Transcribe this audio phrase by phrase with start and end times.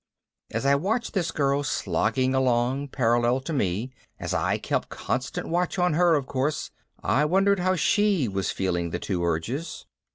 [0.49, 5.77] As I watched this girl slogging along parallel to me, as I kept constant watch
[5.77, 6.71] on her of course,
[7.03, 9.85] I wondered how she was feeling the two urges.